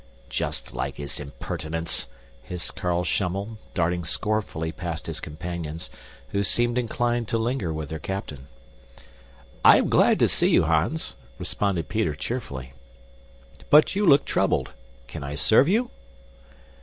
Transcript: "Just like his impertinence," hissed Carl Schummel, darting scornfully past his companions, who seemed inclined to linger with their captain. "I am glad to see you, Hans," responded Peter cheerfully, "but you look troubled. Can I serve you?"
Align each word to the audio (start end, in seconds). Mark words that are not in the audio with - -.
"Just 0.31 0.73
like 0.73 0.95
his 0.95 1.19
impertinence," 1.19 2.07
hissed 2.41 2.75
Carl 2.75 3.03
Schummel, 3.03 3.59
darting 3.75 4.03
scornfully 4.03 4.71
past 4.71 5.05
his 5.05 5.19
companions, 5.19 5.91
who 6.29 6.41
seemed 6.41 6.79
inclined 6.79 7.27
to 7.27 7.37
linger 7.37 7.71
with 7.71 7.89
their 7.89 7.99
captain. 7.99 8.47
"I 9.63 9.77
am 9.77 9.89
glad 9.89 10.17
to 10.17 10.27
see 10.27 10.47
you, 10.49 10.63
Hans," 10.63 11.15
responded 11.37 11.87
Peter 11.87 12.15
cheerfully, 12.15 12.73
"but 13.69 13.95
you 13.95 14.07
look 14.07 14.25
troubled. 14.25 14.71
Can 15.05 15.23
I 15.23 15.35
serve 15.35 15.69
you?" 15.69 15.91